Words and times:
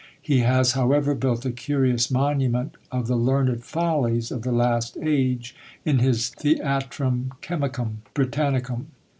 He 0.19 0.39
has, 0.39 0.71
however, 0.71 1.13
built 1.13 1.45
a 1.45 1.51
curious 1.51 2.09
monument 2.09 2.73
of 2.91 3.05
the 3.05 3.15
learned 3.15 3.63
follies 3.63 4.31
of 4.31 4.41
the 4.41 4.51
last 4.51 4.97
age, 4.99 5.55
in 5.85 5.99
his 5.99 6.29
"Theatrum 6.29 7.33
Chemicum 7.43 7.97
Britannicum." 8.15 8.87